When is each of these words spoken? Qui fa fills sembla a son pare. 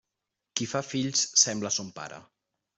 Qui 0.61 0.67
fa 0.71 0.81
fills 0.87 1.23
sembla 1.43 1.73
a 1.75 1.79
son 1.79 1.95
pare. 2.01 2.21